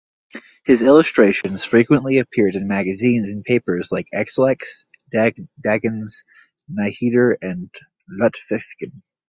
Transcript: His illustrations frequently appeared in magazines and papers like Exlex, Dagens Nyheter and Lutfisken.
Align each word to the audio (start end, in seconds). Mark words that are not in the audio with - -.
His 0.65 0.81
illustrations 0.81 1.63
frequently 1.63 2.17
appeared 2.17 2.55
in 2.55 2.67
magazines 2.67 3.29
and 3.29 3.43
papers 3.43 3.91
like 3.91 4.07
Exlex, 4.11 4.83
Dagens 5.13 6.23
Nyheter 6.67 7.35
and 7.39 7.69
Lutfisken. 8.09 9.03